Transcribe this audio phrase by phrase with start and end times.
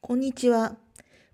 [0.00, 0.76] こんにちは。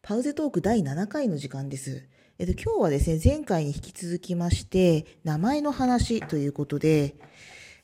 [0.00, 2.08] パウゼトーク第7回の時間です。
[2.38, 7.14] えっと、今日はですね、前回に引き続きまして、名前の話ということで、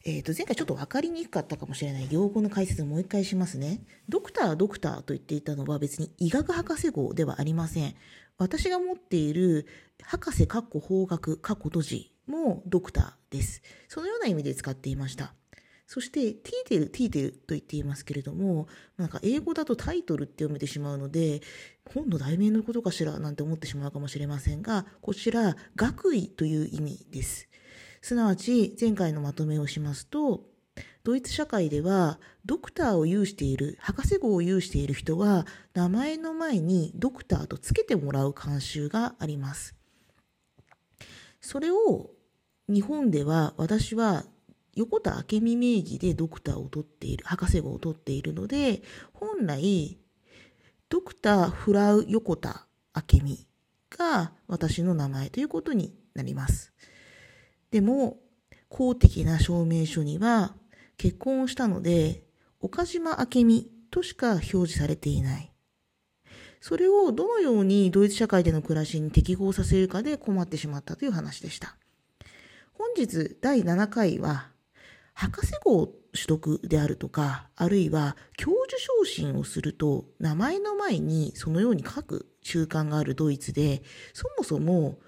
[0.06, 3.82] えっと、前回ちょっと分かりにくかったかもしれない用語の解説をもう一回しますね。
[4.08, 7.94] ドクター、ドクターと言っていたのは別に医学博士号ではありません。
[8.38, 9.66] 私が持っている
[10.02, 13.62] 博士、括弧法学、括弧閉じもドクターです。
[13.86, 15.34] そのような意味で使っていました。
[15.92, 21.40] そして、ティーテル、ティーテルと言っていますけれども、なんか英語だとタイトルって読めてしまうので、
[21.92, 27.48] 本の題名のことかしらなんて思ってしまうかもしれませんが、こちら、学位という意味です。
[28.02, 30.44] すなわち、前回のまとめをしますと、
[31.02, 39.74] ドイツ社会では、ドクターを有している、博士号を有している人は、名前の前にドクターとつけてもらう慣習があります。
[41.40, 42.12] それを、
[42.68, 44.24] 日本では私は
[44.74, 49.98] 横田明美名義でドクターを取っている、博士号を取っているので、本来、
[50.88, 53.46] ドクターフラウ横田明美
[53.90, 56.72] が私の名前ということになります。
[57.70, 58.18] でも、
[58.68, 60.54] 公的な証明書には、
[60.96, 62.24] 結婚をしたので、
[62.60, 65.52] 岡島明美としか表示されていない。
[66.60, 71.76] それをどのようにドイツ社会での暮らしに適合させるかで困ってしまったという話でした。
[72.74, 74.49] 本日第7回は、
[75.20, 83.82] 博士号取得であるとか、あるいは教授昇進をすると、名前の前にそのように書く習慣があるドイツで、
[84.14, 84.98] そもそも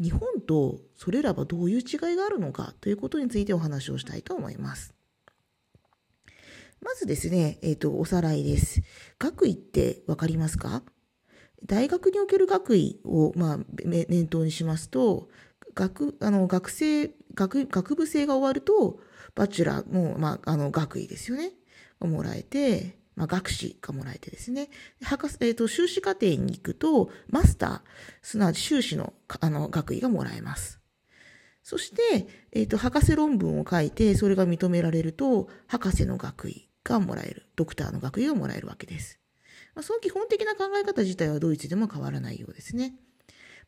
[0.00, 4.94] 日本とそれらはどういう違いがあるのかということについてお話をしたいと思います。
[6.80, 8.82] まずですね、えっ、ー、と、おさらいです。
[9.18, 10.84] 学位ってわかりますか？
[11.66, 15.28] 大学における学位を、まあ、念頭にしますと、
[15.74, 19.00] 学、あの、学生、学、学部生が終わると、
[19.38, 21.52] Bachelor の、まあ、あの、学位ですよね。
[22.00, 24.68] をもらえて、まあ、学士がもらえてですね。
[25.00, 27.80] 博士、えっ、ー、と、修士課程に行くと、マスター、
[28.20, 30.80] すなわち修士の、あの、学位がもらえます。
[31.62, 37.46] そして、えっ、ー、と、博士論文を書いて、それが認められると、博士の学位がもらえる。
[37.54, 39.20] ドクターの学位がもらえるわけです。
[39.76, 42.94] まあ、その基本的な考え方自体はドイツでも変わらないようですね。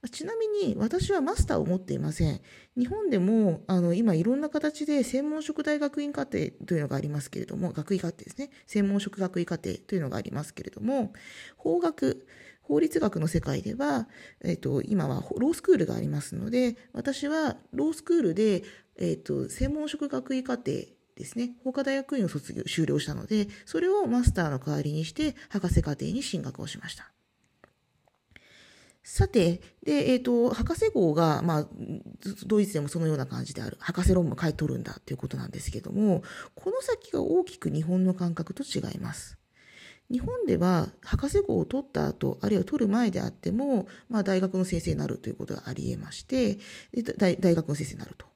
[0.09, 2.41] ちなみに私はマスターを持っていません。
[2.77, 8.50] 日本でもあの今いろんな形で専門職大学院課程というのがありますけれども、学位課程ですね。
[8.66, 11.12] 専門職学位課程というのがありますけれども、
[11.56, 12.27] 法学、
[12.62, 14.09] 法律学の世界では、
[14.43, 18.62] えっ、と、今はロースクールがありますので、私はロースクールで、
[18.97, 21.56] えっ、と、専門職学位課程ですね。
[21.62, 27.12] 法科大学院を卒業、修了したので、それをマスターの代わりにして、博士課程に進学をしました。
[29.12, 31.66] さて、で、えっ、ー、と、博士号が、まあ、
[32.47, 33.76] ドイツでもそのような感じである。
[33.81, 36.22] 博士論文書い取るんだということなんですけども、
[36.54, 39.37] この先が大きく日本の感覚と違います。
[40.12, 46.59] 日本では博士号を取った後、あるいは取る前であっても、まあ、大学の先生になるということがあり得まして、
[47.19, 48.30] 大大学の先生になると。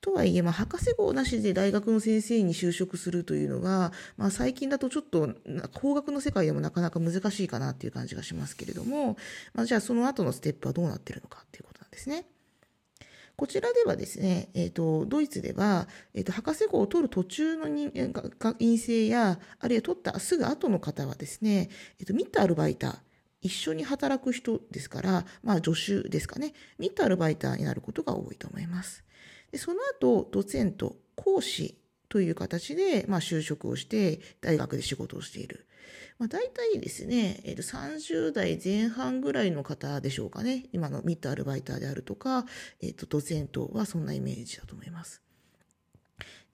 [0.00, 5.34] とはいえ、まあ、博士号なしで大学の先生に就職するというのは、まあ、最近だとちょっと、
[5.74, 9.16] 工学の世界でもなかなか難しいかなっていう感じがしますけれども、
[9.54, 12.26] まあ、じゃあその後のステップはどうなってるのかっていうことなんですね。
[13.38, 21.70] こちらではですね、えっ、ー、と、ドイツでは、えっ、ー、と、博士号を取る途中の陰性や、あるいは取ったすぐ後の方はですね、
[22.00, 22.98] えっ、ー、と、ミッタールバイター、
[23.40, 29.04] 一緒に働く人ですから、まあ、助手ですかね、ミッタールバイターになることが多いと思います。
[29.52, 31.78] でその後、ドツェント、講師
[32.08, 35.66] という形で、まあ、就職をして、大学で仕事をしている。
[36.18, 40.66] まあ、大体ですね、えー、と30代前半ぐらいの方でしょうかね。
[40.72, 42.44] 今のミッドアルバイターであるとか、
[42.80, 45.22] えー、とドツェントはそんなイメージだと思います。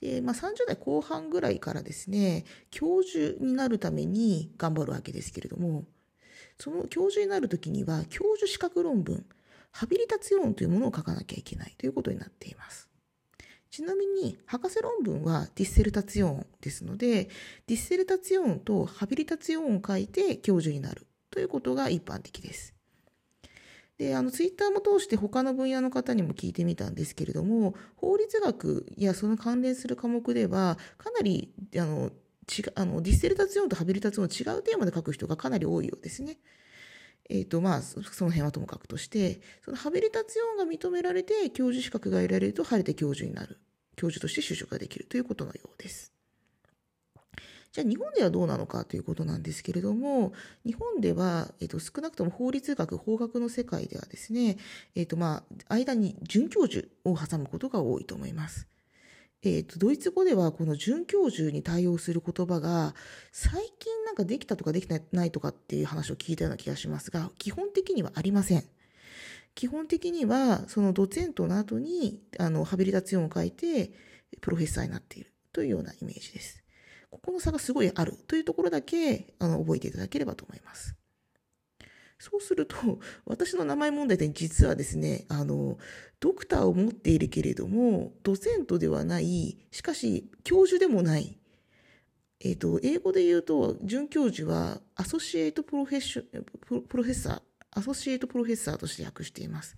[0.00, 5.84] で、まあ、30代後半ぐらいからですね、教授になるために頑張るわけですけれども、
[6.58, 9.24] その教授になるときには、教授資格論文、
[9.74, 12.88] ハビリタツィオンというものを書かなきゃいけないということになっています。
[13.72, 17.24] ちなみに、博士論文は Dissertation ですので、
[17.66, 22.72] Dissertation と Habilitation を書いて教授になるということが一般的です。
[23.98, 32.12] で、あの、ツイッターも通して他の分野の方にも聞いてみたんですけれども、法律学やその関連する科目では、かなり、あの、
[32.46, 36.38] 違あの Dissertation と Habilitation 違うテーマで書く人がかなり多いようですね。
[37.28, 43.58] え、ー、と、まあ、その辺はともかくとして、その Habilitation が認められて、教授資格が得られると、晴れて教授になる。
[43.96, 46.12] 教授として就職ができるということのようです。
[47.72, 50.32] じゃあ日本ではどうなのかということなんですけれども、
[50.64, 54.58] 日本では、えっ、と、少なくとも法律学、法学の世界ではですね、
[54.94, 58.68] えっ、と、まあ、間に准教授を挟むことが多いと思います。
[59.46, 62.94] えーと、ドイツ語ではこの准教授に対応する言葉が
[63.30, 68.64] 最近なんかできたとかできないとかっていう話を聞いたような気がしますが基本的にはありません。
[69.54, 73.92] 基本的にはそのドツェントの後にあのハビリタツィオンを書いて
[74.40, 76.64] プロフェッサーになっているというようなイメージです。
[77.10, 80.96] ここの差がすごいあるというところだけあの覚えていただければと思います。
[82.18, 82.76] そうすると、
[83.26, 85.78] 私の名前問題点実はですね、あの、
[86.20, 91.38] ドクターを持っているけれども、ドセントではない、しかし教授でもない、
[92.40, 96.24] えっ、ー、と、英語で言うと、准教授は、アソシエイトプロフェッショ
[96.62, 99.76] Professor、Associate Professor として訳しています。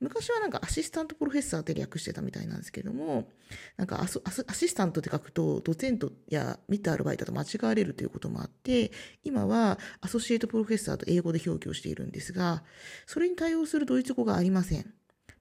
[0.00, 3.28] 昔はなんか Assistant Professor って訳してたみたいなんですけども、
[3.76, 4.06] なんかア
[4.54, 8.90] シスタントって書くと、 Dozent や Mitarbeiter と間違われるということもあって、
[9.22, 12.64] 今は Associate Professor と英語で表記をしているんですが、
[13.06, 14.92] それに対応するドイツ語がありません。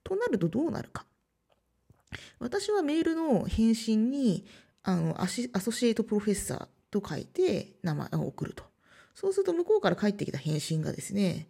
[0.04, 1.06] となるとどうなるか。
[2.40, 4.46] 私はメールの返信に、
[4.84, 8.73] あの、 Associate Professor と書いて名前を送ると。
[9.14, 11.48] そうすると向こうから返ってきた返信がですね、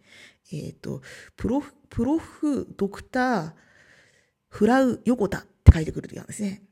[0.52, 1.02] えっ、ー、と、
[1.36, 3.52] プロフ、プロフ、ドクター、
[4.48, 6.62] フラウ、横田って書いてくるときなんですね。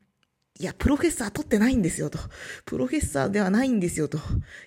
[0.58, 2.18] いや、プロフェッサー取ってないんですよと。
[2.66, 4.18] プロフェッサーではないんですよと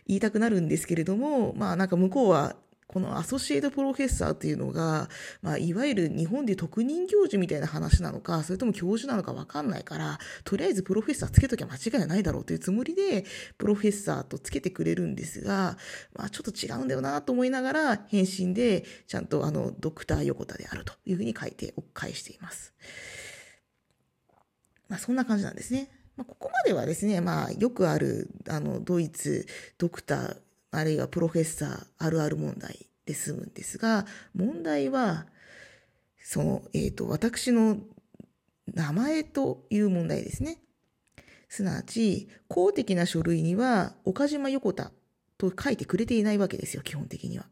[0.07, 2.56] 言いたくなるんですけれども、まあなんか向こうは
[2.88, 5.10] このアソシエイトプロフェッサーっていうのが、
[5.42, 13.26] まあ、いわゆる日本で特任教授みたいな話なのか、それとも教授なのかわかんないから、とりあえずプロフェッサーつけときゃ間違いないだろうというつもりで、
[13.58, 15.78] プロフェッサーとつけてくれるんですが、
[16.14, 22.74] まあ、ちょっと違うんだよなと思いながら、返信で、ちゃんとあの、ドクター横田であるというふうに書いて、お返しています。
[24.88, 25.90] まあ、そんな感じなんですね。
[26.16, 29.48] まあ、ここまではですね、まあ、よくある、あの、ドイツ、
[29.78, 30.38] ドクター、
[30.71, 35.27] あるいはプロフェッサーあるある問題で済むんですが、問題は、
[36.19, 37.77] その、えっ、ー、と、私の
[38.73, 40.57] 名前という問題ですね。
[41.47, 44.91] すなわち、公的な書類には、岡島横田
[45.38, 47.45] と書いてくれていないわけですよ、基本的には。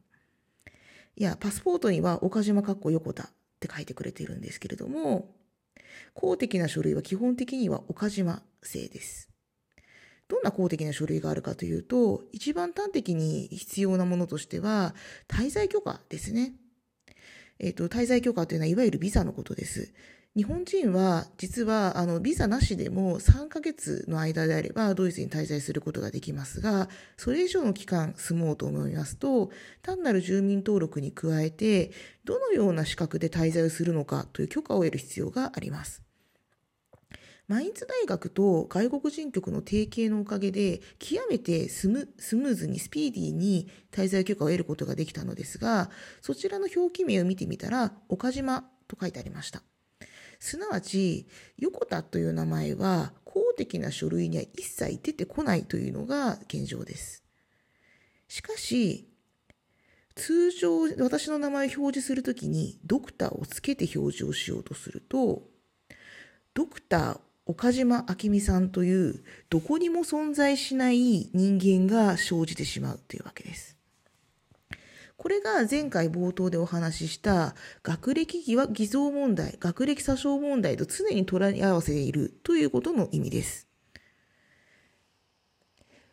[1.16, 3.28] いや、パスポートには岡島かっこ横田っ
[3.60, 5.36] て書いてくれているんですけれども、
[6.14, 9.33] 公的な書類は基本的には岡島製です。
[10.34, 14.96] どんな公的な書類があるかというと、一番端的に必要なものとしては、
[15.28, 16.54] 滞在許可ですね。
[17.60, 19.94] えっ、ー、と、滞在許可というのは、いわゆるビザのことです。
[20.36, 29.52] 日本人は、実は、あの、ビザなしでも3ヶ月の間であれば、ドイツに滞在することができますが、それ以上の期間住もうと思いますと、
[29.84, 31.92] 単なる住民登録に加えて、
[32.26, 36.03] どのような資格で滞在をするのかという許可を得る必要があります。
[37.54, 49.62] マインツ大学と外国人局の提携のおかげで、極めてスムーズにスピーディーに滞在許可を得ることができたのですが、そちらの表記名を見てみたら、岡島と書いてありました。
[50.40, 51.28] すなわち、
[51.60, 57.24] 横田という名前は公的な書類には一切出てこないというのが現状です。
[58.28, 59.08] しかし、
[60.16, 65.44] 通常私の名前を表示するときにドクターをつけて表示をしようとすると、
[66.56, 73.78] ドクター岡島明美さんというどこにも存在しない人間が生じてしまうというわけです。
[75.18, 83.68] これが前回冒頭でお話しした学歴偽造問題、学歴詐称問題と常に捉え合わせているということの意味です。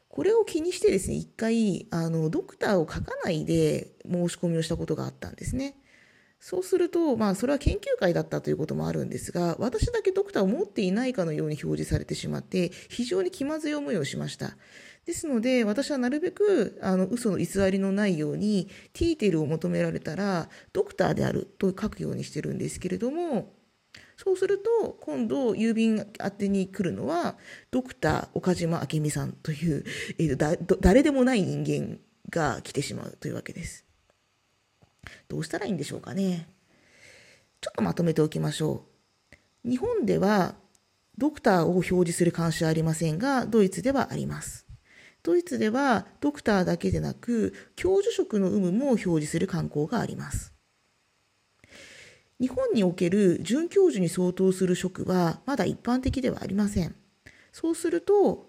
[0.08, 5.79] これを気にしてですね、一回、あの、ドクターを書かないで申し込みをしたことがあったんですね。
[6.40, 14.56] そうすると、まあ、それは研究会だったということもあるんですが、私だけドクターを持っていないかのように表示されてしまって、非常に気まずい思いをしました。
[15.04, 23.52] ですので、私はなるべく、あの、嘘の偽りのないように、ティーテルを求められたら、ドクターであると書くようにしてるんですけれども、
[24.16, 27.36] そうすると、今度、郵便宛てに来るのは、
[27.70, 29.84] ドクター岡島明美さんという、
[30.18, 31.98] えー、だ誰でもない人間
[32.30, 33.89] が来てしまうというわけです。
[35.28, 36.48] どうしたらいいんでしょうかね。
[37.60, 38.86] ちょっとまとめておきましょ
[39.64, 39.68] う。
[39.68, 40.54] 日本では
[41.18, 44.66] ドクターを表示する監視はありませんが、ドイツではあります。
[45.22, 50.54] ドイツではドクターだけでなく、教授職の有無も表示する慣行があります。
[52.40, 56.94] 日本における准教授に相当する職はまだ一般的ではありません。
[57.52, 58.48] そうすると、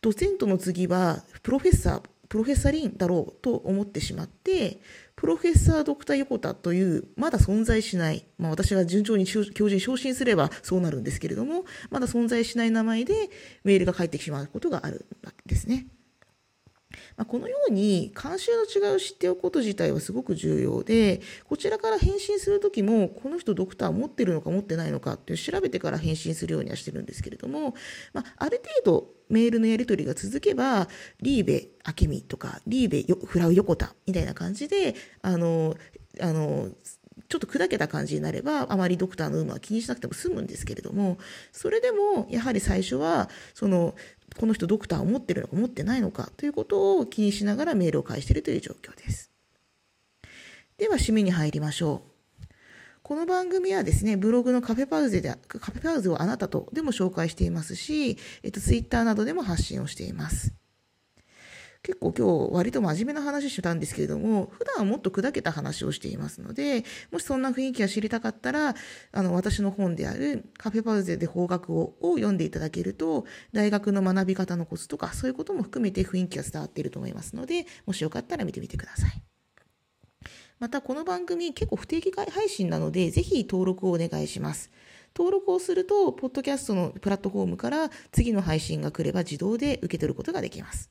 [0.00, 4.80] ドセントの次はプロフェッサー、プロフェッサリンだろうと思ってしまって、
[5.16, 13.30] プロフェッサードクター横田という、まだ存在しない、まあ私が順調に教授に昇進すればそうなるんですけれども、まだ存在しない名前で
[13.64, 15.88] メールが返ってしまうことがあるわけですね。
[17.16, 27.74] まあ、このように慣習の違いを知っておくこと自体はすごく重要でこちらから返信する時もこの人ドクター持ってるのか持ってないのかっていう調べてから返信するようにはしてるんですけれども、
[28.12, 30.88] まあ、ある程度メールのやり取りが続けば
[31.20, 35.76] リーベ明美とかリーベフラウ横田みたいな感じであの
[36.20, 36.68] あの
[37.30, 41.16] ちょっと砕けた感じになればあまりドクターの有無は気にしなくても済むんですけれども
[41.52, 43.94] それでもやはり最初はその
[44.36, 49.30] この人ドクターを持ってるのか持ってないのかということを気にしながらメールを返しているという状況です。
[50.76, 52.10] では締めに入りましょう。
[53.02, 60.54] この番組はですね、ブログのカフェパウゼで、カフェパウゼをあなたとでも紹介していますし、えっと、ツイッターなどでも発信をしています。
[61.90, 68.76] 結構今日割と真面目な話してたんですけれども、普段はもっと砕けた話をしていますので、もしそんな雰囲気が知りたかったら、
[69.10, 79.22] あの、私の本であるカフェパウゼで法学をを読んでいただけると、大学の学び方のコツとか、そういうことも含めて雰囲気が伝わっていると思いますので、もしよかったら見てみてください。
[80.60, 84.70] また、この番組結構不定期配信なので、ぜひ登録をお願いします。
[85.16, 90.90] 登録をすると、ポッドキャストのプラットフォームから次の配信が来れば自動で受け取ることができます。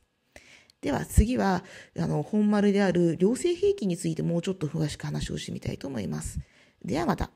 [0.82, 1.64] では次は、
[1.98, 6.40] あの、本丸である良性兵器についてもうちょっと詳しく話をしてみたいと思います。
[6.84, 7.32] ではまた。